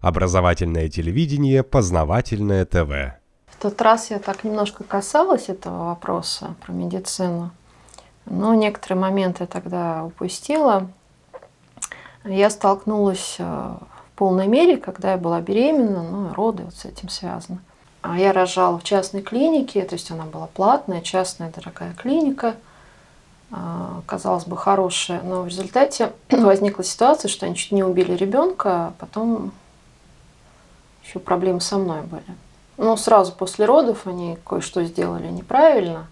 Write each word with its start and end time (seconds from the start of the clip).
Образовательное 0.00 0.88
телевидение, 0.88 1.64
познавательное 1.64 2.64
ТВ. 2.64 3.18
В 3.46 3.60
тот 3.60 3.82
раз 3.82 4.10
я 4.10 4.20
так 4.20 4.44
немножко 4.44 4.84
касалась 4.84 5.48
этого 5.48 5.86
вопроса 5.86 6.54
про 6.64 6.72
медицину, 6.72 7.50
но 8.24 8.54
некоторые 8.54 9.00
моменты 9.00 9.46
тогда 9.46 10.04
упустила. 10.04 10.88
Я 12.24 12.50
столкнулась 12.50 13.36
э, 13.38 13.42
в 13.44 14.16
полной 14.16 14.46
мере, 14.46 14.76
когда 14.76 15.12
я 15.12 15.18
была 15.18 15.40
беременна, 15.40 16.02
ну 16.04 16.30
и 16.30 16.34
роды 16.34 16.62
вот 16.62 16.76
с 16.76 16.84
этим 16.84 17.08
связаны. 17.08 17.58
А 18.02 18.16
я 18.16 18.32
рожала 18.32 18.78
в 18.78 18.84
частной 18.84 19.22
клинике, 19.22 19.82
то 19.82 19.94
есть 19.94 20.12
она 20.12 20.24
была 20.24 20.46
платная, 20.46 21.00
частная, 21.00 21.50
дорогая 21.50 21.92
клиника, 21.94 22.54
а, 23.50 24.02
казалось 24.06 24.44
бы, 24.44 24.56
хорошая, 24.56 25.22
но 25.22 25.42
в 25.42 25.48
результате 25.48 26.12
возникла 26.30 26.84
ситуация, 26.84 27.28
что 27.28 27.46
они 27.46 27.56
чуть 27.56 27.72
не 27.72 27.82
убили 27.82 28.12
ребенка, 28.12 28.86
а 28.86 28.92
потом 28.98 29.52
еще 31.08 31.18
проблемы 31.18 31.60
со 31.60 31.78
мной 31.78 32.02
были. 32.02 32.22
Ну, 32.76 32.96
сразу 32.96 33.32
после 33.32 33.64
родов 33.64 34.06
они 34.06 34.38
кое-что 34.46 34.84
сделали 34.84 35.28
неправильно, 35.28 36.06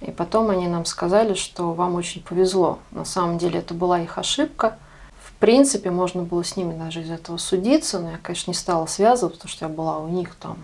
и 0.00 0.10
потом 0.10 0.50
они 0.50 0.68
нам 0.68 0.84
сказали, 0.84 1.34
что 1.34 1.72
вам 1.72 1.96
очень 1.96 2.22
повезло. 2.22 2.78
На 2.92 3.04
самом 3.04 3.38
деле 3.38 3.58
это 3.58 3.74
была 3.74 4.00
их 4.00 4.18
ошибка. 4.18 4.78
В 5.22 5.32
принципе, 5.38 5.90
можно 5.90 6.22
было 6.22 6.44
с 6.44 6.56
ними 6.56 6.76
даже 6.76 7.02
из 7.02 7.10
этого 7.10 7.36
судиться, 7.36 7.98
но 7.98 8.12
я, 8.12 8.18
конечно, 8.22 8.50
не 8.52 8.54
стала 8.54 8.86
связываться, 8.86 9.38
потому 9.38 9.50
что 9.50 9.64
я 9.66 9.68
была 9.68 9.98
у 9.98 10.08
них 10.08 10.34
там 10.36 10.56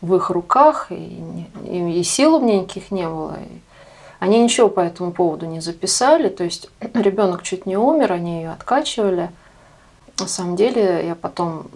в 0.00 0.14
их 0.16 0.30
руках, 0.30 0.90
и, 0.90 1.46
и, 1.64 2.00
и 2.00 2.02
сил 2.02 2.36
у 2.36 2.40
меня 2.40 2.60
никаких 2.60 2.90
не 2.90 3.06
было. 3.06 3.36
И 3.38 3.60
они 4.18 4.42
ничего 4.42 4.68
по 4.68 4.80
этому 4.80 5.12
поводу 5.12 5.46
не 5.46 5.60
записали, 5.60 6.28
то 6.28 6.44
есть 6.44 6.70
ребенок 6.80 7.42
чуть 7.42 7.66
не 7.66 7.76
умер, 7.76 8.12
они 8.12 8.38
ее 8.38 8.50
откачивали. 8.52 9.30
На 10.18 10.26
самом 10.26 10.56
деле 10.56 11.06
я 11.06 11.14
потом 11.14 11.66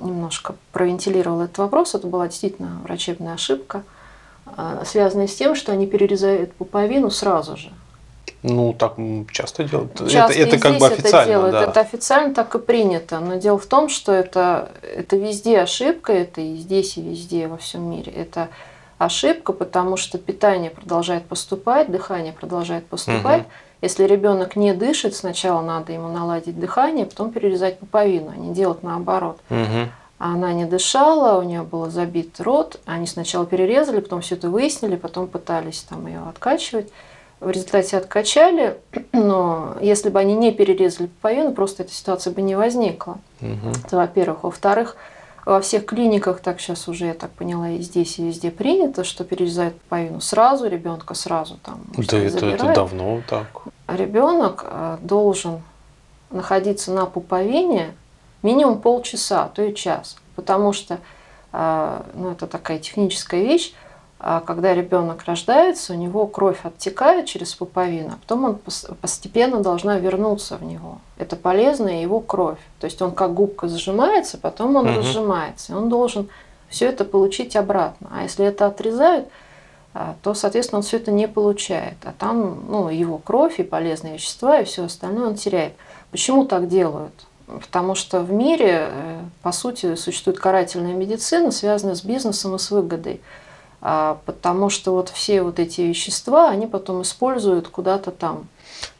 немножко 0.00 0.54
провентилировала 0.72 1.44
этот 1.44 1.58
вопрос, 1.58 1.94
это 1.94 2.06
была 2.06 2.28
действительно 2.28 2.80
врачебная 2.84 3.34
ошибка, 3.34 3.82
а, 4.46 4.84
связанная 4.84 5.26
с 5.26 5.34
тем, 5.34 5.54
что 5.54 5.72
они 5.72 5.86
перерезают 5.86 6.52
пуповину 6.54 7.10
сразу 7.10 7.56
же. 7.56 7.72
Ну, 8.42 8.74
так 8.74 8.96
часто 9.32 9.64
делают. 9.64 9.96
Часто 10.10 10.38
это, 10.38 10.56
это 10.56 10.58
как 10.58 10.78
бы 10.78 10.86
официально. 10.86 11.22
Это, 11.22 11.30
делают. 11.30 11.52
Да. 11.52 11.62
это 11.62 11.80
официально 11.80 12.34
так 12.34 12.54
и 12.54 12.58
принято. 12.58 13.18
Но 13.20 13.36
дело 13.36 13.58
в 13.58 13.64
том, 13.64 13.88
что 13.88 14.12
это, 14.12 14.70
это 14.82 15.16
везде 15.16 15.60
ошибка, 15.60 16.12
это 16.12 16.42
и 16.42 16.56
здесь, 16.56 16.98
и 16.98 17.02
везде, 17.02 17.48
во 17.48 17.56
всем 17.56 17.90
мире. 17.90 18.12
Это 18.12 18.50
ошибка, 18.98 19.54
потому 19.54 19.96
что 19.96 20.18
питание 20.18 20.70
продолжает 20.70 21.24
поступать, 21.24 21.90
дыхание 21.90 22.34
продолжает 22.34 22.86
поступать. 22.86 23.42
Угу. 23.42 23.50
Если 23.80 24.04
ребенок 24.04 24.56
не 24.56 24.72
дышит, 24.72 25.14
сначала 25.14 25.60
надо 25.60 25.92
ему 25.92 26.08
наладить 26.08 26.58
дыхание, 26.58 27.06
потом 27.06 27.30
перерезать 27.32 27.78
пуповину, 27.78 28.30
а 28.30 28.36
не 28.36 28.54
делать 28.54 28.82
наоборот. 28.82 29.38
Угу. 29.50 29.90
Она 30.18 30.52
не 30.52 30.64
дышала, 30.64 31.38
у 31.38 31.42
нее 31.42 31.62
был 31.62 31.90
забит 31.90 32.40
рот. 32.40 32.80
Они 32.86 33.06
сначала 33.06 33.44
перерезали, 33.44 34.00
потом 34.00 34.22
все 34.22 34.36
это 34.36 34.48
выяснили, 34.48 34.96
потом 34.96 35.26
пытались 35.26 35.82
там 35.82 36.06
ее 36.06 36.20
откачивать 36.28 36.90
в 37.44 37.50
результате 37.50 37.96
откачали, 37.96 38.78
но 39.12 39.76
если 39.80 40.08
бы 40.08 40.18
они 40.18 40.34
не 40.34 40.52
перерезали 40.52 41.06
пуповину, 41.06 41.52
просто 41.52 41.82
эта 41.82 41.92
ситуация 41.92 42.32
бы 42.32 42.42
не 42.42 42.56
возникла. 42.56 43.18
Угу. 43.40 43.70
Это 43.86 43.96
во-первых. 43.96 44.44
Во-вторых, 44.44 44.96
во 44.96 44.98
всех 45.60 45.84
клиниках, 45.84 46.40
так 46.40 46.60
сейчас 46.60 46.88
уже, 46.88 47.06
я 47.06 47.14
так 47.14 47.30
поняла, 47.30 47.68
и 47.68 47.80
здесь, 47.80 48.18
и 48.18 48.24
везде 48.24 48.50
принято, 48.50 49.04
что 49.04 49.24
перерезают 49.24 49.78
пуповину 49.80 50.20
сразу, 50.20 50.66
ребенка 50.68 51.14
сразу 51.14 51.58
там. 51.62 51.82
Да, 51.96 52.18
это, 52.18 52.46
это 52.46 52.72
давно 52.74 53.20
так. 53.28 53.46
Ребенок 53.86 54.64
э, 54.66 54.98
должен 55.02 55.62
находиться 56.30 56.92
на 56.92 57.04
пуповине 57.04 57.94
минимум 58.42 58.80
полчаса, 58.80 59.44
а 59.44 59.48
то 59.48 59.62
и 59.62 59.74
час. 59.74 60.16
Потому 60.34 60.72
что 60.72 60.98
э, 61.52 62.02
ну, 62.14 62.30
это 62.30 62.46
такая 62.46 62.78
техническая 62.78 63.42
вещь, 63.42 63.74
а 63.74 63.83
когда 64.40 64.72
ребенок 64.72 65.24
рождается, 65.24 65.92
у 65.92 65.96
него 65.96 66.26
кровь 66.26 66.60
оттекает 66.62 67.26
через 67.26 67.54
пуповину, 67.54 68.14
а 68.14 68.18
потом 68.20 68.44
он 68.44 68.58
постепенно 69.02 69.60
должна 69.60 69.98
вернуться 69.98 70.56
в 70.56 70.62
него. 70.62 70.98
Это 71.18 71.36
полезная 71.36 72.00
его 72.00 72.20
кровь. 72.20 72.58
То 72.80 72.86
есть 72.86 73.02
он 73.02 73.12
как 73.12 73.34
губка 73.34 73.68
зажимается, 73.68 74.38
потом 74.38 74.76
он 74.76 74.88
угу. 74.88 74.98
разжимается. 74.98 75.72
И 75.72 75.76
он 75.76 75.90
должен 75.90 76.28
все 76.70 76.86
это 76.86 77.04
получить 77.04 77.54
обратно. 77.54 78.10
А 78.14 78.22
если 78.22 78.46
это 78.46 78.66
отрезают, 78.66 79.28
а, 79.92 80.16
то, 80.22 80.32
соответственно, 80.32 80.78
он 80.78 80.84
все 80.84 80.96
это 80.96 81.12
не 81.12 81.28
получает. 81.28 81.96
А 82.04 82.12
там 82.18 82.64
ну, 82.68 82.88
его 82.88 83.18
кровь 83.18 83.60
и 83.60 83.62
полезные 83.62 84.14
вещества 84.14 84.60
и 84.60 84.64
все 84.64 84.84
остальное 84.84 85.28
он 85.28 85.34
теряет. 85.34 85.74
Почему 86.10 86.46
так 86.46 86.66
делают? 86.66 87.12
Потому 87.46 87.94
что 87.94 88.20
в 88.20 88.32
мире, 88.32 88.88
э, 88.88 89.20
по 89.42 89.52
сути, 89.52 89.96
существует 89.96 90.40
карательная 90.40 90.94
медицина, 90.94 91.50
связанная 91.50 91.94
с 91.94 92.02
бизнесом 92.02 92.54
и 92.54 92.58
с 92.58 92.70
выгодой. 92.70 93.20
А, 93.86 94.16
потому 94.24 94.70
что 94.70 94.92
вот 94.92 95.10
все 95.10 95.42
вот 95.42 95.58
эти 95.58 95.82
вещества, 95.82 96.48
они 96.48 96.66
потом 96.66 97.02
используют 97.02 97.68
куда-то 97.68 98.12
там. 98.12 98.48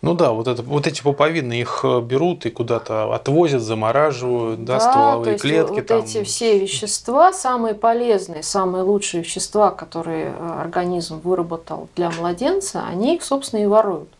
Ну 0.02 0.14
да, 0.14 0.32
вот, 0.32 0.46
это, 0.46 0.62
вот 0.62 0.86
эти 0.86 1.00
пуповины 1.00 1.54
их 1.54 1.80
э, 1.84 2.00
берут 2.02 2.44
и 2.44 2.50
куда-то 2.50 3.14
отвозят, 3.14 3.62
замораживают, 3.62 4.62
да, 4.66 4.74
да 4.74 4.80
стволовые 4.80 5.24
то 5.24 5.30
есть 5.30 5.42
клетки. 5.42 5.74
Вот 5.76 5.86
там. 5.86 6.00
эти 6.00 6.22
все 6.22 6.58
вещества, 6.58 7.32
самые 7.32 7.74
полезные, 7.74 8.42
самые 8.42 8.84
лучшие 8.84 9.22
вещества, 9.22 9.70
которые 9.70 10.34
э, 10.38 10.60
организм 10.60 11.18
выработал 11.18 11.88
для 11.96 12.10
младенца, 12.10 12.84
они 12.86 13.16
их, 13.16 13.24
собственно, 13.24 13.62
и 13.62 13.66
воруют. 13.66 14.10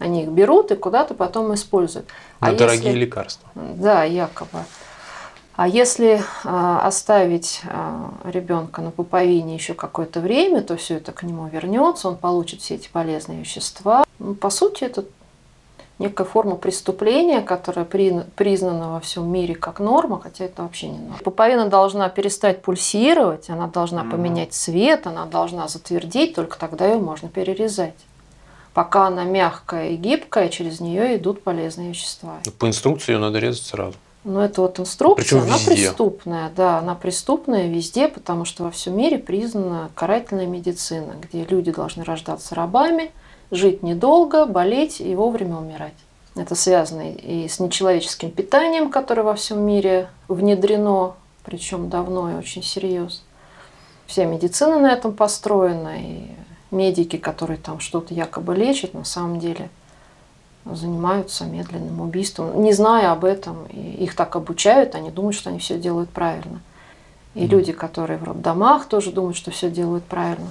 Они 0.00 0.24
их 0.24 0.30
берут 0.30 0.72
и 0.72 0.74
куда-то 0.74 1.14
потом 1.14 1.54
используют. 1.54 2.08
На 2.40 2.48
а 2.48 2.52
дорогие 2.52 2.86
если... 2.86 2.98
лекарства. 2.98 3.48
Да, 3.54 4.02
якобы. 4.02 4.64
А 5.60 5.68
если 5.68 6.22
а, 6.42 6.86
оставить 6.86 7.60
а, 7.66 8.14
ребенка 8.24 8.80
на 8.80 8.90
пуповине 8.90 9.56
еще 9.56 9.74
какое-то 9.74 10.20
время, 10.20 10.62
то 10.62 10.74
все 10.78 10.94
это 10.94 11.12
к 11.12 11.22
нему 11.22 11.48
вернется, 11.48 12.08
он 12.08 12.16
получит 12.16 12.62
все 12.62 12.76
эти 12.76 12.88
полезные 12.88 13.40
вещества. 13.40 14.06
Ну, 14.18 14.34
по 14.34 14.48
сути, 14.48 14.84
это 14.84 15.04
некая 15.98 16.24
форма 16.24 16.56
преступления, 16.56 17.42
которая 17.42 17.84
признана 17.84 18.92
во 18.94 19.00
всем 19.00 19.30
мире 19.30 19.54
как 19.54 19.80
норма, 19.80 20.18
хотя 20.18 20.46
это 20.46 20.62
вообще 20.62 20.88
не 20.88 20.98
норма. 20.98 21.18
Пуповина 21.22 21.66
должна 21.66 22.08
перестать 22.08 22.62
пульсировать, 22.62 23.50
она 23.50 23.66
должна 23.66 24.04
поменять 24.04 24.54
цвет, 24.54 25.06
она 25.06 25.26
должна 25.26 25.68
затвердеть, 25.68 26.36
только 26.36 26.58
тогда 26.58 26.86
ее 26.86 26.96
можно 26.96 27.28
перерезать. 27.28 27.92
Пока 28.72 29.08
она 29.08 29.24
мягкая 29.24 29.90
и 29.90 29.96
гибкая, 29.96 30.48
через 30.48 30.80
нее 30.80 31.18
идут 31.18 31.42
полезные 31.42 31.90
вещества. 31.90 32.38
По 32.58 32.66
инструкции 32.66 33.12
ее 33.12 33.18
надо 33.18 33.40
резать 33.40 33.66
сразу. 33.66 33.98
Но 34.22 34.44
это 34.44 34.60
вот 34.60 34.78
инструкция, 34.78 35.24
Причем 35.24 35.38
она 35.42 35.56
везде. 35.56 35.74
преступная, 35.74 36.50
да, 36.54 36.78
она 36.78 36.94
преступная 36.94 37.68
везде, 37.68 38.08
потому 38.08 38.44
что 38.44 38.64
во 38.64 38.70
всем 38.70 38.96
мире 38.96 39.18
признана 39.18 39.90
карательная 39.94 40.46
медицина, 40.46 41.14
где 41.20 41.44
люди 41.44 41.72
должны 41.72 42.04
рождаться 42.04 42.54
рабами, 42.54 43.12
жить 43.50 43.82
недолго, 43.82 44.44
болеть 44.44 45.00
и 45.00 45.14
вовремя 45.14 45.56
умирать. 45.56 45.94
Это 46.36 46.54
связано 46.54 47.12
и 47.12 47.48
с 47.48 47.60
нечеловеческим 47.60 48.30
питанием, 48.30 48.90
которое 48.90 49.22
во 49.22 49.34
всем 49.34 49.62
мире 49.62 50.08
внедрено, 50.28 51.14
причем 51.44 51.88
давно 51.88 52.30
и 52.30 52.34
очень 52.34 52.62
серьезно. 52.62 53.22
Вся 54.06 54.26
медицина 54.26 54.78
на 54.78 54.92
этом 54.92 55.14
построена, 55.14 55.98
и 55.98 56.26
медики, 56.70 57.16
которые 57.16 57.56
там 57.56 57.80
что-то 57.80 58.12
якобы 58.12 58.54
лечат, 58.54 58.92
на 58.92 59.04
самом 59.04 59.38
деле– 59.40 59.70
занимаются 60.64 61.44
медленным 61.44 62.00
убийством, 62.00 62.62
не 62.62 62.72
зная 62.72 63.12
об 63.12 63.24
этом, 63.24 63.66
и 63.66 64.04
их 64.04 64.14
так 64.14 64.36
обучают, 64.36 64.94
они 64.94 65.10
думают, 65.10 65.36
что 65.36 65.50
они 65.50 65.58
все 65.58 65.78
делают 65.78 66.10
правильно. 66.10 66.60
И 67.34 67.44
mm. 67.44 67.48
люди, 67.48 67.72
которые 67.72 68.18
в 68.18 68.24
роддомах, 68.24 68.86
тоже 68.86 69.12
думают, 69.12 69.36
что 69.36 69.50
все 69.50 69.70
делают 69.70 70.04
правильно. 70.04 70.48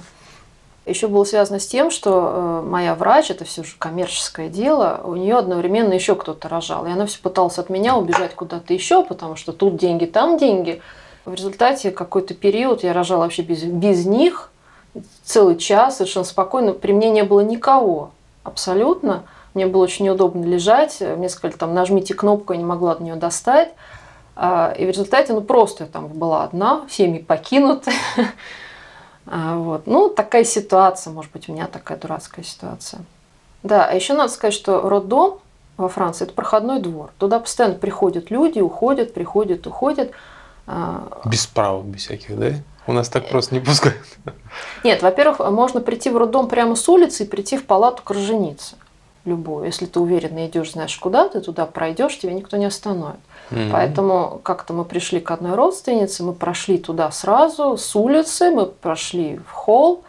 Еще 0.86 1.08
было 1.08 1.24
связано 1.24 1.60
с 1.60 1.66
тем, 1.66 1.90
что 1.90 2.62
э, 2.64 2.68
моя 2.68 2.94
врач, 2.94 3.30
это 3.30 3.44
все 3.44 3.62
же 3.62 3.74
коммерческое 3.78 4.48
дело, 4.48 5.00
у 5.04 5.14
нее 5.14 5.36
одновременно 5.36 5.92
еще 5.92 6.14
кто-то 6.16 6.48
рожал. 6.48 6.86
И 6.86 6.90
она 6.90 7.06
все 7.06 7.20
пыталась 7.20 7.58
от 7.58 7.68
меня 7.68 7.96
убежать 7.96 8.34
куда-то 8.34 8.72
еще, 8.72 9.04
потому 9.04 9.36
что 9.36 9.52
тут 9.52 9.76
деньги, 9.76 10.06
там 10.06 10.38
деньги. 10.38 10.80
В 11.26 11.34
результате 11.34 11.90
какой-то 11.90 12.34
период 12.34 12.82
я 12.82 12.94
рожала 12.94 13.24
вообще 13.24 13.42
без, 13.42 13.62
без 13.62 14.06
них, 14.06 14.50
целый 15.22 15.56
час, 15.56 15.98
совершенно 15.98 16.24
спокойно. 16.24 16.72
При 16.72 16.92
мне 16.92 17.10
не 17.10 17.22
было 17.22 17.40
никого 17.40 18.10
абсолютно. 18.42 19.24
Мне 19.54 19.66
было 19.66 19.82
очень 19.82 20.04
неудобно 20.04 20.44
лежать. 20.44 21.00
Мне 21.00 21.28
сказали, 21.28 21.56
там, 21.56 21.74
нажмите 21.74 22.14
кнопку, 22.14 22.52
я 22.52 22.58
не 22.58 22.64
могла 22.64 22.92
от 22.92 23.00
нее 23.00 23.16
достать. 23.16 23.70
А, 24.36 24.72
и 24.76 24.84
в 24.84 24.88
результате, 24.88 25.32
ну, 25.32 25.40
просто 25.40 25.84
я 25.84 25.90
там 25.90 26.08
была 26.08 26.44
одна, 26.44 26.82
семьи 26.88 27.20
покинуты. 27.20 27.92
А, 29.32 29.56
вот. 29.56 29.86
Ну, 29.86 30.08
такая 30.08 30.42
ситуация, 30.42 31.12
может 31.12 31.30
быть, 31.30 31.48
у 31.48 31.52
меня 31.52 31.68
такая 31.68 31.96
дурацкая 31.96 32.44
ситуация. 32.44 33.02
Да, 33.62 33.84
а 33.84 33.94
еще 33.94 34.14
надо 34.14 34.32
сказать, 34.32 34.54
что 34.54 34.88
роддом 34.88 35.38
во 35.76 35.88
Франции– 35.88 36.24
это 36.26 36.34
проходной 36.34 36.80
двор. 36.80 37.10
Туда 37.18 37.38
постоянно 37.38 37.76
приходят 37.76 38.30
люди, 38.30 38.58
уходят, 38.58 39.14
приходят, 39.14 39.66
уходят. 39.68 40.10
А, 40.66 41.20
без 41.26 41.46
права, 41.46 41.82
без 41.82 42.06
всяких, 42.06 42.36
да? 42.36 42.54
У 42.86 42.92
нас 42.92 43.08
так 43.08 43.28
просто 43.28 43.54
не 43.54 43.60
пускают. 43.60 43.98
Нет, 44.84 45.02
во-первых, 45.02 45.38
можно 45.38 45.80
прийти 45.80 46.10
в 46.10 46.16
роддом 46.16 46.48
прямо 46.48 46.74
с 46.74 46.88
улицы 46.88 47.22
и 47.22 47.26
прийти 47.26 47.56
в 47.56 47.66
палату 47.66 48.02
к 48.02 48.10
роженице. 48.10 48.74
Любую. 49.24 49.66
Если 49.66 49.86
ты 49.86 50.00
уверенно 50.00 50.46
идешь, 50.46 50.72
знаешь 50.72 50.96
куда, 50.96 51.28
ты 51.28 51.40
туда 51.40 51.66
пройдешь, 51.66 52.18
тебя 52.18 52.32
никто 52.32 52.56
не 52.56 52.64
остановит. 52.64 53.20
Mm-hmm. 53.50 53.70
Поэтому 53.72 54.40
как-то 54.42 54.72
мы 54.72 54.84
пришли 54.84 55.20
к 55.20 55.30
одной 55.30 55.54
родственнице, 55.54 56.22
мы 56.22 56.32
прошли 56.32 56.78
туда 56.78 57.10
сразу, 57.10 57.76
с 57.76 57.94
улицы, 57.96 58.50
мы 58.50 58.66
прошли 58.66 59.38
в 59.38 59.50
холл, 59.50 60.04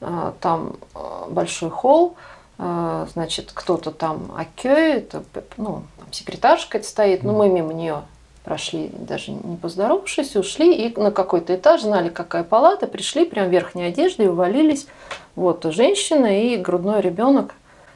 э, 0.00 0.32
там 0.40 0.76
э, 0.94 0.98
большой 1.28 1.70
холл, 1.70 2.14
э, 2.58 3.06
значит, 3.12 3.50
кто-то 3.52 3.90
там 3.90 4.32
окей, 4.36 4.94
это, 4.94 5.24
ну, 5.56 5.82
там 5.98 6.12
секретаршка 6.12 6.82
стоит, 6.82 7.22
но 7.22 7.32
мы 7.32 7.48
мимо 7.48 7.72
нее 7.74 8.02
прошли, 8.44 8.90
даже 8.92 9.32
не 9.32 9.56
поздоровавшись, 9.56 10.36
ушли 10.36 10.74
и 10.74 11.00
на 11.00 11.10
какой-то 11.10 11.56
этаж, 11.56 11.82
знали, 11.82 12.10
какая 12.10 12.44
палата, 12.44 12.86
пришли 12.86 13.24
прям 13.24 13.48
в 13.48 13.50
верхней 13.50 13.84
одежде 13.84 14.24
и 14.24 14.28
увалились. 14.28 14.86
Вот 15.34 15.64
женщина 15.64 16.26
и 16.26 16.56
грудной 16.56 17.00
ребенок, 17.00 17.54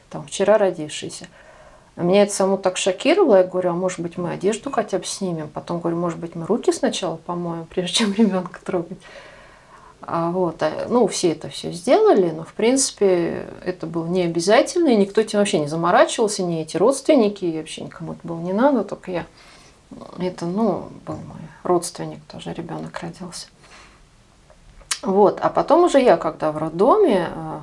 там 0.09 0.25
вчера 0.25 0.57
родившийся. 0.57 1.27
Меня 1.95 2.23
это 2.23 2.33
само 2.33 2.57
так 2.57 2.77
шокировало. 2.77 3.37
Я 3.37 3.43
говорю, 3.43 3.71
а 3.71 3.73
может 3.73 3.99
быть 3.99 4.17
мы 4.17 4.31
одежду 4.31 4.71
хотя 4.71 4.99
бы 4.99 5.05
снимем? 5.05 5.49
Потом 5.49 5.79
говорю, 5.79 5.97
может 5.97 6.17
быть 6.17 6.35
мы 6.35 6.45
руки 6.45 6.71
сначала 6.71 7.17
помоем, 7.17 7.65
прежде 7.69 7.97
чем 7.97 8.13
ребенка 8.13 8.59
трогать. 8.63 8.99
А 10.01 10.31
вот, 10.31 10.63
а, 10.63 10.87
ну, 10.87 11.07
все 11.07 11.33
это 11.33 11.49
все 11.49 11.71
сделали, 11.71 12.31
но, 12.31 12.43
в 12.43 12.53
принципе, 12.53 13.45
это 13.63 13.85
было 13.85 14.07
не 14.07 14.23
обязательно, 14.23 14.87
и 14.89 14.95
никто 14.95 15.21
этим 15.21 15.39
вообще 15.39 15.59
не 15.59 15.67
заморачивался, 15.67 16.41
ни 16.41 16.61
эти 16.61 16.77
родственники, 16.77 17.43
и 17.43 17.57
вообще 17.57 17.81
никому 17.81 18.13
это 18.13 18.21
было 18.23 18.39
не 18.39 18.53
надо, 18.53 18.85
только 18.85 19.11
я 19.11 19.25
это, 20.19 20.45
ну, 20.45 20.89
был 21.05 21.15
мой 21.15 21.41
родственник, 21.63 22.19
тоже 22.31 22.53
ребенок 22.53 22.97
родился. 22.99 23.47
Вот, 25.01 25.39
а 25.41 25.49
потом 25.49 25.85
уже 25.85 26.01
я, 26.01 26.17
когда 26.17 26.51
в 26.51 26.57
роддоме, 26.57 27.29
э, 27.33 27.59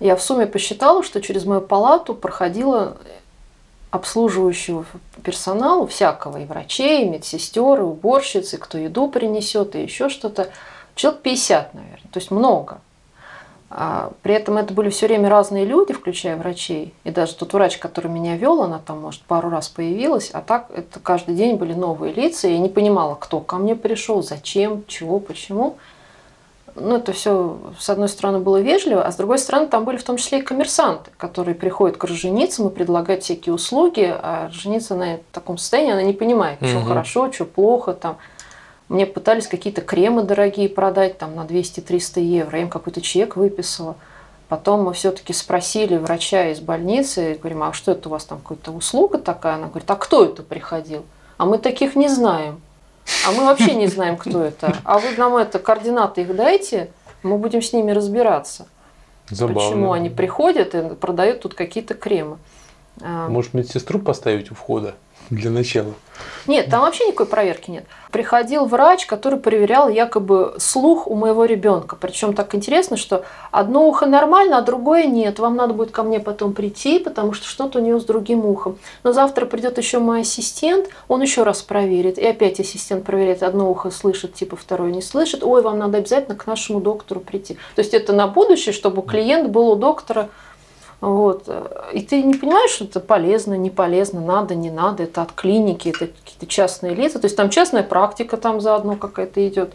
я 0.00 0.16
в 0.16 0.22
сумме 0.22 0.46
посчитала, 0.46 1.02
что 1.02 1.20
через 1.20 1.44
мою 1.44 1.60
палату 1.60 2.14
проходило 2.14 2.96
обслуживающего 3.90 4.84
персонала 5.22 5.86
всякого, 5.86 6.38
и 6.38 6.44
врачей, 6.44 7.04
и 7.04 7.08
медсестер, 7.08 7.80
и 7.80 7.82
уборщицы, 7.82 8.58
кто 8.58 8.78
еду 8.78 9.08
принесет, 9.08 9.74
и 9.74 9.82
еще 9.82 10.08
что-то. 10.08 10.50
Человек 10.94 11.22
50, 11.22 11.74
наверное, 11.74 12.10
то 12.10 12.18
есть 12.18 12.30
много. 12.30 12.80
А 13.68 14.12
при 14.22 14.34
этом 14.34 14.58
это 14.58 14.72
были 14.72 14.90
все 14.90 15.06
время 15.06 15.28
разные 15.28 15.64
люди, 15.64 15.92
включая 15.92 16.36
врачей. 16.36 16.94
И 17.04 17.10
даже 17.10 17.34
тот 17.34 17.52
врач, 17.52 17.78
который 17.78 18.10
меня 18.10 18.36
вел, 18.36 18.62
она 18.62 18.78
там, 18.78 19.00
может, 19.00 19.22
пару 19.22 19.50
раз 19.50 19.68
появилась, 19.68 20.30
а 20.32 20.40
так 20.40 20.70
это 20.74 21.00
каждый 21.00 21.34
день 21.34 21.56
были 21.56 21.74
новые 21.74 22.12
лица. 22.12 22.46
И 22.48 22.52
я 22.52 22.58
не 22.58 22.68
понимала, 22.68 23.16
кто 23.16 23.40
ко 23.40 23.56
мне 23.56 23.74
пришел, 23.74 24.22
зачем, 24.22 24.84
чего, 24.86 25.18
почему. 25.18 25.78
Ну, 26.78 26.96
это 26.96 27.12
все, 27.12 27.58
с 27.78 27.88
одной 27.88 28.08
стороны, 28.08 28.38
было 28.38 28.60
вежливо, 28.60 29.02
а 29.02 29.10
с 29.10 29.16
другой 29.16 29.38
стороны, 29.38 29.66
там 29.66 29.84
были 29.84 29.96
в 29.96 30.04
том 30.04 30.18
числе 30.18 30.40
и 30.40 30.42
коммерсанты, 30.42 31.10
которые 31.16 31.54
приходят 31.54 31.96
к 31.96 32.04
роженицам 32.04 32.68
и 32.68 32.70
предлагают 32.70 33.22
всякие 33.22 33.54
услуги, 33.54 34.02
а 34.06 34.48
роженица 34.48 34.94
на 34.94 35.18
таком 35.32 35.56
состоянии, 35.56 35.92
она 35.92 36.02
не 36.02 36.12
понимает, 36.12 36.58
что 36.62 36.78
угу. 36.78 36.86
хорошо, 36.86 37.32
что 37.32 37.46
плохо, 37.46 37.94
там, 37.94 38.18
мне 38.88 39.06
пытались 39.06 39.48
какие-то 39.48 39.80
кремы 39.80 40.22
дорогие 40.22 40.68
продать 40.68 41.18
там 41.18 41.34
на 41.34 41.40
200-300 41.40 42.20
евро. 42.20 42.58
Я 42.58 42.64
им 42.64 42.70
какой-то 42.70 43.00
чек 43.00 43.36
выписала. 43.36 43.96
Потом 44.48 44.84
мы 44.84 44.92
все-таки 44.92 45.32
спросили 45.32 45.96
врача 45.96 46.50
из 46.50 46.60
больницы, 46.60 47.36
говорим, 47.40 47.64
а 47.64 47.72
что 47.72 47.92
это 47.92 48.08
у 48.08 48.12
вас 48.12 48.24
там 48.24 48.38
какая-то 48.38 48.70
услуга 48.70 49.18
такая? 49.18 49.56
Она 49.56 49.66
говорит, 49.66 49.90
а 49.90 49.96
кто 49.96 50.24
это 50.24 50.44
приходил? 50.44 51.04
А 51.36 51.46
мы 51.46 51.58
таких 51.58 51.96
не 51.96 52.08
знаем. 52.08 52.60
А 53.26 53.32
мы 53.32 53.44
вообще 53.44 53.74
не 53.74 53.86
знаем, 53.86 54.16
кто 54.16 54.42
это. 54.42 54.76
А 54.84 54.98
вы 54.98 55.16
нам 55.16 55.36
это 55.36 55.58
координаты 55.58 56.22
их 56.22 56.34
дайте, 56.34 56.90
мы 57.22 57.38
будем 57.38 57.62
с 57.62 57.72
ними 57.72 57.92
разбираться. 57.92 58.66
Забавно. 59.28 59.60
Почему 59.60 59.92
они 59.92 60.08
приходят 60.10 60.74
и 60.74 60.94
продают 60.94 61.40
тут 61.40 61.54
какие-то 61.54 61.94
кремы. 61.94 62.38
А, 63.02 63.28
Может, 63.28 63.54
медсестру 63.54 63.98
поставить 63.98 64.50
у 64.50 64.54
входа? 64.54 64.94
Для 65.30 65.50
начала. 65.50 65.94
Нет, 66.46 66.70
там 66.70 66.82
вообще 66.82 67.06
никакой 67.06 67.26
проверки 67.26 67.70
нет. 67.70 67.84
Приходил 68.12 68.64
врач, 68.66 69.04
который 69.06 69.38
проверял 69.38 69.88
якобы 69.88 70.54
слух 70.58 71.08
у 71.08 71.14
моего 71.14 71.44
ребенка. 71.44 71.96
Причем 71.96 72.34
так 72.34 72.54
интересно, 72.54 72.96
что 72.96 73.24
одно 73.50 73.86
ухо 73.86 74.06
нормально, 74.06 74.58
а 74.58 74.62
другое 74.62 75.06
нет. 75.06 75.38
Вам 75.38 75.56
надо 75.56 75.74
будет 75.74 75.90
ко 75.90 76.02
мне 76.02 76.20
потом 76.20 76.52
прийти, 76.52 76.98
потому 76.98 77.32
что 77.32 77.46
что-то 77.46 77.80
у 77.80 77.82
нее 77.82 78.00
с 78.00 78.04
другим 78.04 78.46
ухом. 78.46 78.78
Но 79.02 79.12
завтра 79.12 79.44
придет 79.44 79.76
еще 79.76 79.98
мой 79.98 80.20
ассистент, 80.20 80.88
он 81.08 81.20
еще 81.20 81.42
раз 81.42 81.62
проверит. 81.62 82.18
И 82.18 82.26
опять 82.26 82.60
ассистент 82.60 83.04
проверяет, 83.04 83.42
одно 83.42 83.70
ухо 83.70 83.90
слышит, 83.90 84.34
типа 84.34 84.56
второе 84.56 84.92
не 84.92 85.02
слышит. 85.02 85.42
Ой, 85.42 85.60
вам 85.62 85.78
надо 85.78 85.98
обязательно 85.98 86.36
к 86.36 86.46
нашему 86.46 86.80
доктору 86.80 87.20
прийти. 87.20 87.54
То 87.74 87.80
есть 87.80 87.92
это 87.92 88.12
на 88.12 88.28
будущее, 88.28 88.72
чтобы 88.72 89.02
клиент 89.02 89.50
был 89.50 89.68
у 89.68 89.76
доктора 89.76 90.28
вот. 91.00 91.48
И 91.92 92.00
ты 92.02 92.22
не 92.22 92.34
понимаешь, 92.34 92.70
что 92.70 92.84
это 92.84 93.00
полезно, 93.00 93.54
не 93.54 93.70
полезно, 93.70 94.20
надо, 94.20 94.54
не 94.54 94.70
надо. 94.70 95.02
Это 95.02 95.22
от 95.22 95.32
клиники, 95.32 95.90
это 95.90 96.06
какие-то 96.06 96.46
частные 96.46 96.94
лица. 96.94 97.18
То 97.18 97.26
есть 97.26 97.36
там 97.36 97.50
частная 97.50 97.82
практика 97.82 98.36
там 98.36 98.60
заодно 98.60 98.96
какая-то 98.96 99.46
идет. 99.46 99.74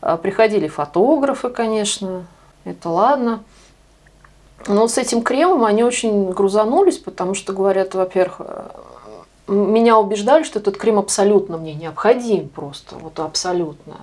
А, 0.00 0.16
приходили 0.16 0.68
фотографы, 0.68 1.48
конечно, 1.48 2.26
это 2.64 2.88
ладно. 2.88 3.42
Но 4.66 4.86
с 4.86 4.98
этим 4.98 5.22
кремом 5.22 5.64
они 5.64 5.82
очень 5.82 6.30
грузанулись, 6.30 6.98
потому 6.98 7.34
что 7.34 7.52
говорят, 7.52 7.94
во-первых, 7.94 8.40
меня 9.52 9.98
убеждали, 9.98 10.42
что 10.42 10.58
этот 10.58 10.76
крем 10.76 10.98
абсолютно 10.98 11.58
мне 11.58 11.74
необходим 11.74 12.48
просто, 12.48 12.96
вот 12.96 13.18
абсолютно 13.20 13.96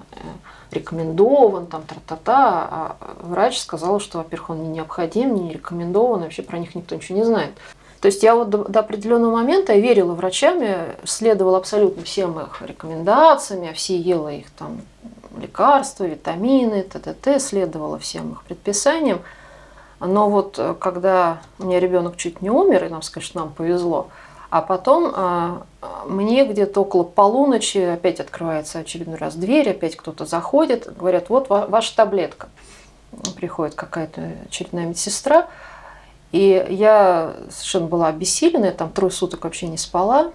рекомендован, 0.71 1.67
там, 1.67 1.83
тра-та-та, 1.83 2.67
а 2.71 2.95
врач 3.21 3.59
сказал, 3.59 3.99
что, 3.99 4.19
во-первых, 4.19 4.51
он 4.51 4.63
не 4.63 4.69
необходим, 4.69 5.33
не 5.33 5.53
рекомендован, 5.53 6.21
вообще 6.21 6.43
про 6.43 6.59
них 6.59 6.75
никто 6.75 6.95
ничего 6.95 7.17
не 7.17 7.25
знает. 7.25 7.51
То 8.01 8.05
есть 8.05 8.23
я 8.23 8.35
вот 8.35 8.49
до, 8.49 8.63
до 8.63 8.79
определенного 8.79 9.35
момента 9.35 9.73
верила 9.73 10.13
врачами, 10.13 10.95
следовала 11.03 11.57
абсолютно 11.57 12.03
всем 12.03 12.39
их 12.39 12.61
рекомендациям, 12.61 13.63
я 13.63 13.73
все 13.73 13.97
ела 13.97 14.29
их 14.31 14.49
там 14.51 14.81
лекарства, 15.37 16.05
витамины, 16.05 16.83
т.т.т., 16.83 17.39
следовала 17.39 17.99
всем 17.99 18.31
их 18.31 18.43
предписаниям. 18.43 19.19
Но 19.99 20.29
вот 20.29 20.57
э, 20.57 20.75
когда 20.79 21.41
у 21.59 21.65
меня 21.65 21.79
ребенок 21.79 22.15
чуть 22.15 22.41
не 22.41 22.49
умер, 22.49 22.85
и 22.85 22.89
нам 22.89 23.01
сказать, 23.01 23.27
что 23.27 23.39
нам 23.39 23.51
повезло, 23.51 24.07
а 24.49 24.61
потом 24.61 25.11
а, 25.15 25.63
мне 26.07 26.45
где-то 26.45 26.81
около 26.81 27.03
полуночи 27.03 27.77
опять 27.77 28.19
открывается 28.19 28.79
очередной 28.79 29.17
раз 29.17 29.35
дверь, 29.35 29.69
опять 29.69 29.95
кто-то 29.95 30.25
заходит, 30.25 30.91
говорят, 30.97 31.29
вот 31.29 31.49
ваша 31.49 31.95
таблетка. 31.95 32.49
Приходит 33.35 33.75
какая-то 33.75 34.31
очередная 34.47 34.85
медсестра, 34.85 35.47
и 36.31 36.65
я 36.69 37.33
совершенно 37.49 37.87
была 37.87 38.07
обессилена, 38.07 38.67
я 38.67 38.71
там 38.71 38.89
трое 38.89 39.11
суток 39.11 39.43
вообще 39.43 39.67
не 39.67 39.77
спала. 39.77 40.31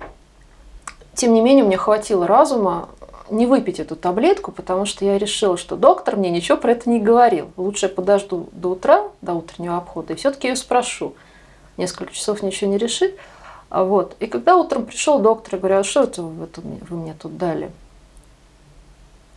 Тем 1.14 1.34
не 1.34 1.40
менее, 1.40 1.64
мне 1.64 1.76
хватило 1.76 2.26
разума 2.26 2.88
не 3.30 3.46
выпить 3.46 3.80
эту 3.80 3.96
таблетку, 3.96 4.52
потому 4.52 4.86
что 4.86 5.04
я 5.04 5.18
решила, 5.18 5.56
что 5.56 5.76
доктор 5.76 6.16
мне 6.16 6.30
ничего 6.30 6.58
про 6.58 6.72
это 6.72 6.90
не 6.90 7.00
говорил. 7.00 7.50
Лучше 7.56 7.86
я 7.86 7.92
подожду 7.92 8.48
до 8.52 8.70
утра, 8.70 9.04
до 9.22 9.34
утреннего 9.34 9.76
обхода, 9.76 10.12
и 10.12 10.16
все-таки 10.16 10.48
ее 10.48 10.56
спрошу. 10.56 11.14
Несколько 11.76 12.12
часов 12.12 12.42
ничего 12.42 12.70
не 12.70 12.78
решит. 12.78 13.16
А 13.74 13.82
вот. 13.82 14.14
И 14.20 14.28
когда 14.28 14.54
утром 14.54 14.86
пришел 14.86 15.18
доктор, 15.18 15.56
я 15.56 15.58
говорю, 15.58 15.78
а 15.80 15.82
что 15.82 16.04
это 16.04 16.22
вы, 16.22 16.44
это 16.44 16.60
вы 16.60 16.96
мне 16.96 17.12
тут 17.12 17.36
дали? 17.36 17.72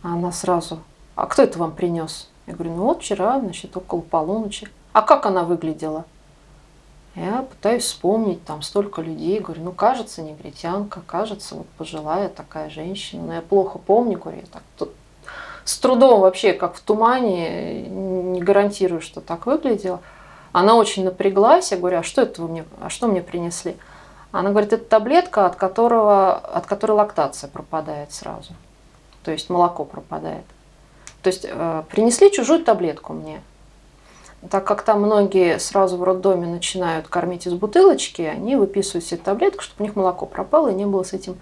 А 0.04 0.12
она 0.12 0.30
сразу, 0.30 0.78
а 1.16 1.26
кто 1.26 1.42
это 1.42 1.58
вам 1.58 1.72
принес? 1.72 2.28
Я 2.46 2.54
говорю, 2.54 2.76
ну 2.76 2.84
вот 2.84 3.02
вчера, 3.02 3.40
значит, 3.40 3.76
около 3.76 4.00
полуночи. 4.00 4.68
А 4.92 5.02
как 5.02 5.26
она 5.26 5.42
выглядела? 5.42 6.04
Я 7.16 7.42
пытаюсь 7.50 7.82
вспомнить, 7.82 8.44
там 8.44 8.62
столько 8.62 9.02
людей, 9.02 9.40
говорю, 9.40 9.64
ну 9.64 9.72
кажется 9.72 10.22
негритянка, 10.22 11.00
кажется 11.04 11.56
вот 11.56 11.66
пожилая 11.76 12.28
такая 12.28 12.70
женщина, 12.70 13.22
но 13.24 13.34
я 13.34 13.42
плохо 13.42 13.80
помню, 13.80 14.20
говорю, 14.20 14.38
я 14.42 14.46
так 14.46 14.62
тут 14.76 14.92
с 15.64 15.76
трудом 15.78 16.20
вообще, 16.20 16.52
как 16.52 16.76
в 16.76 16.80
тумане, 16.80 17.88
не 17.88 18.40
гарантирую, 18.40 19.00
что 19.00 19.20
так 19.20 19.46
выглядело. 19.46 20.00
Она 20.52 20.76
очень 20.76 21.04
напряглась, 21.04 21.72
я 21.72 21.76
говорю, 21.76 21.98
а 21.98 22.02
что 22.04 22.22
это 22.22 22.40
вы 22.40 22.46
мне, 22.46 22.64
а 22.80 22.88
что 22.88 23.08
мне 23.08 23.20
принесли? 23.20 23.76
Она 24.30 24.50
говорит, 24.50 24.72
это 24.72 24.84
таблетка, 24.84 25.46
от, 25.46 25.56
которого, 25.56 26.34
от 26.34 26.66
которой 26.66 26.92
лактация 26.92 27.48
пропадает 27.48 28.12
сразу. 28.12 28.52
То 29.24 29.32
есть 29.32 29.48
молоко 29.48 29.84
пропадает. 29.84 30.44
То 31.22 31.30
есть 31.30 31.46
э, 31.48 31.82
принесли 31.90 32.30
чужую 32.30 32.62
таблетку 32.62 33.12
мне. 33.12 33.40
Так 34.50 34.64
как 34.64 34.82
там 34.82 35.02
многие 35.02 35.58
сразу 35.58 35.96
в 35.96 36.04
роддоме 36.04 36.46
начинают 36.46 37.08
кормить 37.08 37.46
из 37.46 37.54
бутылочки, 37.54 38.22
они 38.22 38.54
выписывают 38.54 39.04
себе 39.04 39.20
таблетку, 39.22 39.62
чтобы 39.62 39.82
у 39.82 39.86
них 39.86 39.96
молоко 39.96 40.26
пропало 40.26 40.68
и 40.68 40.74
не 40.74 40.86
было 40.86 41.02
с 41.02 41.12
этим, 41.12 41.36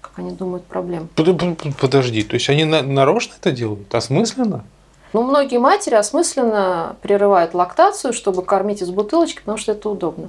как 0.00 0.12
они 0.16 0.32
думают, 0.32 0.64
проблем. 0.64 1.08
Подожди, 1.14 2.22
то 2.24 2.34
есть 2.34 2.48
они 2.48 2.64
нарочно 2.64 3.34
это 3.38 3.52
делают? 3.52 3.94
Осмысленно? 3.94 4.64
Ну, 5.12 5.22
многие 5.22 5.58
матери 5.58 5.94
осмысленно 5.94 6.96
прерывают 7.02 7.54
лактацию, 7.54 8.12
чтобы 8.12 8.42
кормить 8.42 8.82
из 8.82 8.90
бутылочки, 8.90 9.40
потому 9.40 9.58
что 9.58 9.72
это 9.72 9.88
удобно. 9.88 10.28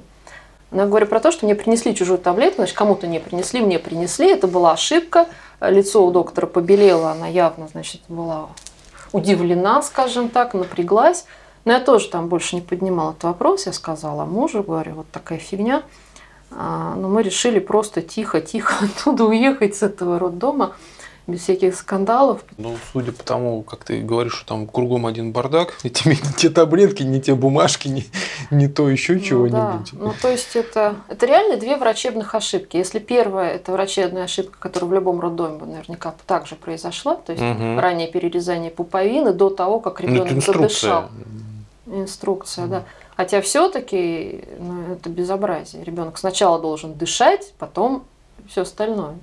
Но 0.72 0.82
я 0.82 0.88
говорю 0.88 1.06
про 1.06 1.20
то, 1.20 1.30
что 1.30 1.44
мне 1.44 1.54
принесли 1.54 1.94
чужую 1.94 2.18
таблетку, 2.18 2.56
значит, 2.56 2.76
кому-то 2.76 3.06
не 3.06 3.20
принесли, 3.20 3.60
мне 3.60 3.78
принесли, 3.78 4.30
это 4.30 4.46
была 4.46 4.72
ошибка. 4.72 5.28
Лицо 5.60 6.04
у 6.04 6.10
доктора 6.10 6.46
побелело, 6.46 7.12
она 7.12 7.28
явно, 7.28 7.68
значит, 7.68 8.00
была 8.08 8.48
удивлена, 9.12 9.82
скажем 9.82 10.30
так, 10.30 10.54
напряглась. 10.54 11.26
Но 11.64 11.72
я 11.72 11.80
тоже 11.80 12.08
там 12.08 12.28
больше 12.28 12.56
не 12.56 12.62
поднимала 12.62 13.10
этот 13.10 13.24
вопрос. 13.24 13.66
Я 13.66 13.72
сказала 13.72 14.24
мужу, 14.24 14.62
говорю, 14.62 14.94
вот 14.94 15.10
такая 15.12 15.38
фигня. 15.38 15.82
А, 16.50 16.94
но 16.96 17.08
мы 17.08 17.22
решили 17.22 17.58
просто 17.58 18.02
тихо-тихо 18.02 18.84
оттуда 18.84 19.24
уехать 19.24 19.76
с 19.76 19.82
этого 19.82 20.18
роддома 20.18 20.74
без 21.26 21.40
всяких 21.42 21.74
скандалов. 21.76 22.44
Ну, 22.58 22.76
судя 22.92 23.12
по 23.12 23.22
тому, 23.22 23.62
как 23.62 23.84
ты 23.84 24.00
говоришь, 24.00 24.34
что 24.34 24.46
там 24.48 24.66
кругом 24.66 25.06
один 25.06 25.32
бардак, 25.32 25.78
эти, 25.84 26.08
не 26.08 26.16
те 26.36 26.50
таблетки, 26.50 27.02
не 27.04 27.20
те 27.20 27.34
бумажки, 27.34 27.88
не, 27.88 28.06
не 28.50 28.66
то 28.68 28.88
еще 28.88 29.14
Ну 29.14 29.20
чего-нибудь. 29.20 29.92
да. 29.92 29.98
Ну, 29.98 30.12
то 30.20 30.28
есть 30.28 30.56
это, 30.56 30.96
это 31.08 31.26
реально 31.26 31.56
две 31.58 31.76
врачебных 31.76 32.34
ошибки. 32.34 32.76
Если 32.76 32.98
первая– 32.98 33.52
это 33.54 33.70
врачебная 33.72 34.24
ошибка, 34.24 34.58
которая 34.58 34.90
в 34.90 34.94
любом 34.94 35.20
роддоме 35.20 35.58
бы 35.58 35.66
наверняка 35.66 36.14
также 36.26 36.56
произошла, 36.56 37.14
то 37.14 37.32
есть 37.32 37.42
Мгм. 37.44 37.78
раннее 37.78 38.08
перерезание 38.10 38.70
пуповины 38.70 39.32
до 39.32 39.50
того, 39.50 39.78
как 39.80 40.00
Ну, 40.02 40.08
ребенок 40.08 40.42
задышал. 40.44 41.04
Инструкция, 41.86 42.66
да. 42.66 42.84
Хотя 43.16 43.40
все-таки 43.42 44.44
ну, 44.58 44.94
это 44.94 45.10
безобразие. 45.10 45.84
Ребенок 45.84 46.16
сначала 46.18 46.58
должен 46.60 46.94
дышать, 46.94 47.52
потом 47.58 48.04
все 48.48 48.62
остальное. 48.62 49.14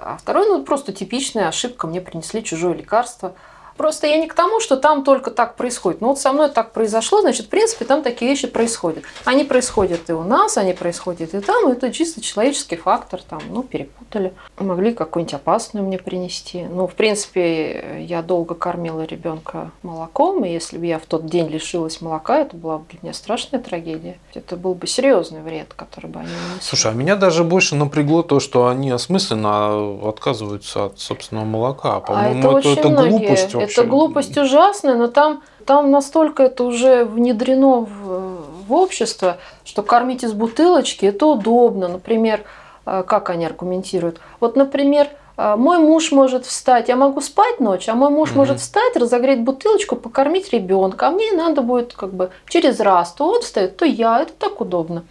А 0.00 0.16
второй, 0.16 0.46
ну, 0.46 0.62
просто 0.62 0.92
типичная 0.92 1.48
ошибка. 1.48 1.86
Мне 1.86 2.00
принесли 2.00 2.44
чужое 2.44 2.74
лекарство. 2.74 3.34
Просто 3.78 4.08
я 4.08 4.16
не 4.18 4.26
к 4.26 4.34
тому, 4.34 4.60
что 4.60 4.76
там 4.76 5.04
только 5.04 5.30
так 5.30 5.54
происходит. 5.54 6.00
Ну 6.00 6.08
вот 6.08 6.18
со 6.18 6.32
мной 6.32 6.50
так 6.50 6.72
произошло, 6.72 7.20
значит, 7.20 7.46
в 7.46 7.48
принципе, 7.48 7.84
там 7.84 8.02
такие 8.02 8.28
вещи 8.28 8.48
происходят. 8.48 9.04
Они 9.24 9.44
происходят 9.44 10.10
и 10.10 10.12
у 10.12 10.24
нас, 10.24 10.58
они 10.58 10.72
происходят 10.72 11.32
и 11.32 11.40
там. 11.40 11.68
Это 11.68 11.92
чисто 11.92 12.20
человеческий 12.20 12.74
фактор. 12.76 13.22
Там, 13.22 13.40
ну, 13.50 13.62
перепутали. 13.62 14.34
Могли 14.58 14.92
какую-нибудь 14.92 15.34
опасную 15.34 15.86
мне 15.86 15.96
принести. 15.96 16.64
Ну, 16.64 16.88
в 16.88 16.94
принципе, 16.94 18.04
я 18.06 18.22
долго 18.22 18.56
кормила 18.56 19.02
ребенка 19.02 19.70
молоком, 19.82 20.44
и 20.44 20.52
если 20.52 20.76
бы 20.76 20.86
я 20.86 20.98
в 20.98 21.06
тот 21.06 21.26
день 21.26 21.48
лишилась 21.48 22.00
молока, 22.00 22.40
это 22.40 22.56
была 22.56 22.78
бы 22.78 22.84
для 22.90 22.98
меня 23.02 23.12
страшная 23.14 23.60
трагедия. 23.60 24.18
Это 24.34 24.56
был 24.56 24.74
бы 24.74 24.88
серьезный 24.88 25.40
вред, 25.40 25.72
который 25.76 26.10
бы 26.10 26.18
они 26.18 26.28
нанесли. 26.28 26.60
Слушай, 26.62 26.90
а 26.90 26.94
меня 26.94 27.14
даже 27.14 27.44
больше 27.44 27.76
напрягло 27.76 28.24
то, 28.24 28.40
что 28.40 28.66
они 28.66 28.90
осмысленно 28.90 30.08
отказываются 30.08 30.86
от 30.86 30.98
собственного 30.98 31.44
молока. 31.44 31.96
А 31.96 32.00
По-моему, 32.00 32.40
это 32.40 32.50
очень 32.50 32.72
это 32.72 32.88
многие. 32.88 33.10
глупость 33.10 33.54
вообще. 33.54 33.67
Это 33.70 33.84
глупость 33.84 34.36
ужасная, 34.36 34.94
но 34.94 35.08
там, 35.08 35.42
там 35.66 35.90
настолько 35.90 36.44
это 36.44 36.64
уже 36.64 37.04
внедрено 37.04 37.80
в, 37.80 38.66
в 38.68 38.72
общество, 38.72 39.38
что 39.64 39.82
кормить 39.82 40.24
из 40.24 40.32
бутылочки 40.32 41.06
это 41.06 41.26
удобно. 41.26 41.88
Например, 41.88 42.42
э, 42.86 43.02
как 43.06 43.30
они 43.30 43.46
аргументируют? 43.46 44.20
Вот, 44.40 44.56
например, 44.56 45.08
э, 45.36 45.56
мой 45.56 45.78
муж 45.78 46.12
может 46.12 46.46
встать, 46.46 46.88
я 46.88 46.96
могу 46.96 47.20
спать 47.20 47.60
ночью, 47.60 47.92
а 47.92 47.96
мой 47.96 48.10
муж 48.10 48.30
Мгм. 48.30 48.38
может 48.38 48.60
встать, 48.60 48.96
разогреть 48.96 49.40
бутылочку, 49.40 49.96
покормить 49.96 50.52
ребенка, 50.52 51.08
а 51.08 51.10
мне 51.10 51.32
надо 51.32 51.62
будет 51.62 51.94
как 51.94 52.12
бы 52.12 52.30
через 52.48 52.80
раз, 52.80 53.12
то 53.12 53.28
он 53.28 53.42
встает, 53.42 53.76
то 53.76 53.84
я, 53.84 54.20
это 54.22 54.32
так 54.32 54.60
удобно. 54.60 55.04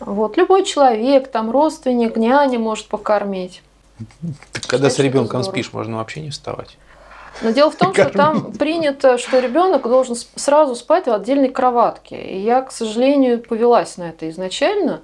Вот, 0.00 0.36
любой 0.36 0.64
человек, 0.64 1.28
там 1.28 1.50
родственник, 1.50 2.16
няня 2.16 2.58
может 2.58 2.86
покормить. 2.86 3.62
Ты 4.52 4.60
когда 4.66 4.90
с 4.90 4.98
ребенком 4.98 5.42
спишь, 5.42 5.72
можно 5.72 5.98
вообще 5.98 6.20
не 6.20 6.30
вставать. 6.30 6.76
Но 7.40 7.50
дело 7.50 7.70
в 7.70 7.76
том, 7.76 7.92
что 7.92 8.08
там 8.10 8.52
принято, 8.52 9.18
что 9.18 9.38
ребенок 9.38 9.82
должен 9.82 10.16
сразу 10.36 10.74
спать 10.74 11.06
в 11.06 11.12
отдельной 11.12 11.48
кроватке. 11.48 12.16
И 12.16 12.38
я, 12.38 12.62
к 12.62 12.72
сожалению, 12.72 13.42
повелась 13.42 13.96
на 13.98 14.04
это 14.04 14.28
изначально, 14.30 15.02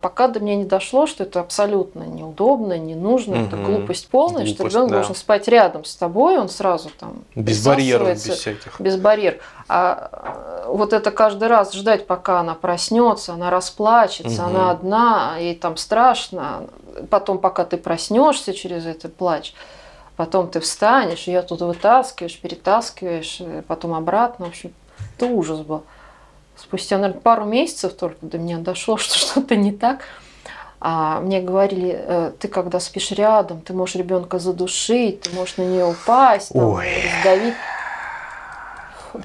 пока 0.00 0.28
до 0.28 0.40
меня 0.40 0.56
не 0.56 0.64
дошло, 0.64 1.06
что 1.06 1.24
это 1.24 1.40
абсолютно 1.40 2.02
неудобно, 2.04 2.78
не 2.78 2.94
нужно, 2.94 3.34
это 3.34 3.56
Мгм. 3.56 3.64
глупость 3.66 4.08
полная, 4.08 4.46
что 4.46 4.56
Глупость, 4.64 4.74
ребенок 4.74 4.90
да. 4.90 4.96
должен 4.96 5.14
спать 5.14 5.46
рядом 5.46 5.84
с 5.84 5.94
тобой, 5.94 6.38
он 6.38 6.48
сразу 6.48 6.90
там 6.98 7.22
Без 7.34 7.64
барьеров, 7.64 8.08
без 8.08 8.22
всяких. 8.22 8.80
без 8.80 8.96
барьер. 8.96 9.38
А 9.68 10.64
э, 10.66 10.70
вот 10.72 10.92
это 10.92 11.10
каждый 11.10 11.48
раз 11.48 11.72
ждать, 11.74 12.06
пока 12.06 12.40
она 12.40 12.54
проснется, 12.54 13.34
она 13.34 13.50
расплачется, 13.50 14.42
Мгм. 14.42 14.56
она 14.56 14.70
одна, 14.70 15.36
ей 15.38 15.54
там 15.54 15.76
страшно. 15.76 16.64
Потом, 17.10 17.38
пока 17.38 17.64
ты 17.64 17.76
проснешься 17.76 18.52
через 18.54 18.86
этот 18.86 19.14
плач, 19.14 19.54
потом 20.20 20.48
ты 20.48 20.60
встанешь, 20.60 21.28
ее 21.28 21.40
тут 21.40 21.62
вытаскиваешь, 21.62 22.38
перетаскиваешь, 22.38 23.38
э, 23.40 23.62
потом 23.66 23.94
обратно. 23.94 24.44
В 24.44 24.48
общем, 24.50 24.74
это 25.16 25.24
ужас 25.24 25.60
был. 25.60 25.82
Спустя, 26.56 26.98
наверное, 26.98 27.22
пару 27.22 27.46
месяцев 27.46 27.94
только 27.94 28.18
до 28.20 28.36
меня 28.36 28.58
дошло, 28.58 28.96
что 28.98 29.16
что-то 29.16 29.56
не 29.56 29.72
так. 29.72 30.00
А 30.78 31.20
мне 31.20 31.40
говорили, 31.40 31.98
э, 31.98 32.32
ты 32.38 32.48
когда 32.48 32.80
спишь 32.80 33.12
рядом, 33.12 33.62
ты 33.62 33.72
можешь 33.72 33.94
ребенка 33.94 34.38
задушить, 34.38 35.22
ты 35.22 35.34
можешь 35.34 35.56
на 35.56 35.62
нее 35.62 35.86
упасть, 35.86 36.52
там, 36.52 36.64
Ой. 36.64 36.86
раздавить. 37.16 37.54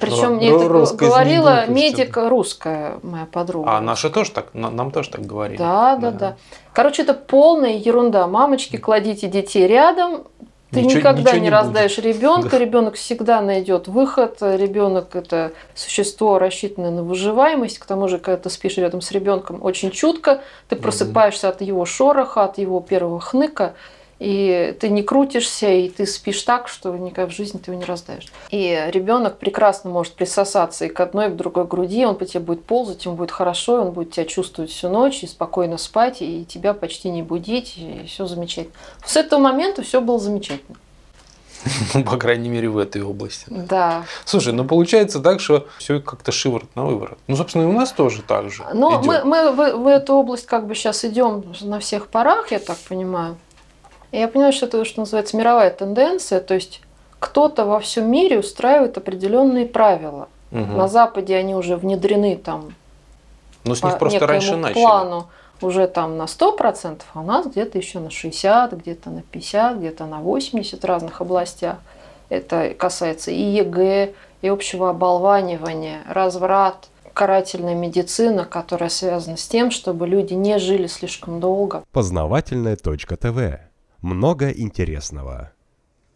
Причем 0.00 0.36
мне 0.36 0.48
это 0.48 0.96
говорила 0.96 1.64
глупости. 1.66 1.70
медик 1.70 2.16
русская, 2.16 2.98
моя 3.02 3.26
подруга. 3.26 3.76
А 3.76 3.80
наши 3.80 4.10
тоже 4.10 4.32
так, 4.32 4.54
на- 4.54 4.70
нам 4.70 4.90
тоже 4.90 5.10
так 5.10 5.26
говорили. 5.26 5.58
Да, 5.58 5.96
да, 5.96 6.10
да. 6.10 6.36
Короче, 6.72 7.02
это 7.02 7.14
полная 7.14 7.74
ерунда. 7.74 8.26
Мамочки, 8.26 8.76
кладите 8.76 9.28
детей 9.28 9.66
рядом. 9.66 10.24
Ты 10.72 10.80
Ничего- 10.82 10.98
никогда 10.98 11.20
ничего 11.22 11.36
не, 11.36 11.40
не 11.42 11.50
раздаешь 11.50 11.96
ребенка, 11.98 12.50
Да. 12.50 12.58
ребенок 12.58 12.94
всегда 12.96 13.40
найдет 13.40 13.86
выход. 13.86 14.38
Ребенок 14.40 15.14
это 15.14 15.52
существо, 15.74 16.38
рассчитанное 16.40 16.90
на 16.90 17.04
выживаемость. 17.04 17.78
К 17.78 17.86
тому 17.86 18.08
же, 18.08 18.18
когда 18.18 18.36
ты 18.36 18.50
спишь 18.50 18.76
рядом 18.76 19.00
с 19.00 19.12
ребенком, 19.12 19.62
очень 19.62 19.92
чутко, 19.92 20.40
ты 20.68 20.74
просыпаешься 20.74 21.48
от 21.48 21.60
его 21.60 21.84
шороха, 21.84 22.42
от 22.44 22.58
его 22.58 22.80
первого 22.80 23.20
хныка, 23.20 23.74
и 24.18 24.76
ты 24.80 24.88
не 24.88 25.02
крутишься, 25.02 25.68
и 25.68 25.88
ты 25.90 26.06
спишь 26.06 26.42
так, 26.42 26.68
что 26.68 26.96
никогда 26.96 27.30
в 27.30 27.34
жизни 27.34 27.58
ты 27.58 27.70
его 27.70 27.80
не 27.80 27.86
раздаешь. 27.86 28.32
И 28.50 28.88
ребенок 28.88 29.38
прекрасно 29.38 29.90
может 29.90 30.14
присосаться 30.14 30.86
и 30.86 30.88
к 30.88 30.98
одной, 31.00 31.28
и 31.28 31.30
к 31.30 31.36
другой 31.36 31.66
груди, 31.66 32.06
он 32.06 32.16
по 32.16 32.24
тебе 32.24 32.40
будет 32.40 32.64
ползать, 32.64 33.04
ему 33.04 33.16
будет 33.16 33.30
хорошо, 33.30 33.82
он 33.82 33.92
будет 33.92 34.12
тебя 34.12 34.24
чувствовать 34.24 34.70
всю 34.70 34.88
ночь 34.88 35.22
и 35.22 35.26
спокойно 35.26 35.76
спать, 35.76 36.22
и 36.22 36.44
тебя 36.46 36.72
почти 36.72 37.10
не 37.10 37.22
будить, 37.22 37.74
и 37.76 38.06
все 38.06 38.26
замечательно. 38.26 38.74
С 39.04 39.16
этого 39.16 39.40
момента 39.40 39.82
все 39.82 40.00
было 40.00 40.18
замечательно. 40.18 40.76
Ну, 41.94 42.04
по 42.04 42.16
крайней 42.16 42.48
мере, 42.48 42.68
в 42.68 42.78
этой 42.78 43.02
области. 43.02 43.46
Да. 43.48 44.04
Слушай, 44.24 44.52
ну 44.52 44.64
получается 44.64 45.20
так, 45.20 45.40
что 45.40 45.66
все 45.78 46.00
как-то 46.00 46.32
шиворот 46.32 46.74
на 46.74 46.84
выворот. 46.84 47.18
Ну, 47.26 47.36
собственно, 47.36 47.62
и 47.62 47.66
у 47.66 47.72
нас 47.72 47.92
тоже 47.92 48.22
так 48.22 48.50
же. 48.50 48.64
Но 48.72 49.00
идет. 49.00 49.06
мы, 49.06 49.24
мы 49.24 49.52
в, 49.52 49.76
в 49.82 49.86
эту 49.86 50.14
область 50.14 50.46
как 50.46 50.66
бы 50.66 50.74
сейчас 50.74 51.04
идем 51.04 51.44
на 51.62 51.80
всех 51.80 52.08
парах, 52.08 52.52
я 52.52 52.58
так 52.58 52.76
понимаю. 52.88 53.36
И 54.16 54.18
я 54.18 54.28
понимаю, 54.28 54.54
что 54.54 54.64
это, 54.64 54.82
что 54.86 55.00
называется, 55.00 55.36
мировая 55.36 55.68
тенденция, 55.68 56.40
то 56.40 56.54
есть 56.54 56.80
кто-то 57.18 57.66
во 57.66 57.80
всем 57.80 58.10
мире 58.10 58.38
устраивает 58.38 58.96
определенные 58.96 59.66
правила. 59.66 60.28
Мгм. 60.50 60.74
На 60.74 60.88
Западе 60.88 61.36
они 61.36 61.54
уже 61.54 61.76
внедрены 61.76 62.36
там 62.36 62.74
Ну, 63.64 63.74
с 63.74 63.80
по 63.80 63.88
них 63.88 63.98
просто 63.98 64.26
раньше 64.26 64.56
начали. 64.56 64.80
плану 64.80 65.28
уже 65.60 65.86
там 65.86 66.16
на 66.16 66.24
100%, 66.28 67.02
а 67.12 67.20
у 67.20 67.24
нас 67.24 67.46
где-то 67.46 67.76
еще 67.76 67.98
на 67.98 68.08
60, 68.08 68.72
где-то 68.72 69.10
на 69.10 69.20
50, 69.20 69.76
где-то 69.76 70.06
на 70.06 70.20
80 70.20 70.80
в 70.80 70.86
разных 70.86 71.20
областях. 71.20 71.76
Это 72.30 72.70
касается 72.70 73.30
и 73.30 73.42
ЕГЭ, 73.42 74.14
и 74.40 74.48
общего 74.48 74.88
оболванивания, 74.88 76.00
разврат, 76.08 76.88
карательная 77.12 77.74
медицина, 77.74 78.46
которая 78.46 78.88
связана 78.88 79.36
с 79.36 79.46
тем, 79.46 79.70
чтобы 79.70 80.06
люди 80.06 80.32
не 80.32 80.58
жили 80.58 80.86
слишком 80.86 81.38
долго. 81.38 81.82
Познавательная 81.92 82.76
точка 82.76 83.18
ТВ. 83.18 83.60
Много 84.00 84.50
интересного. 84.50 85.52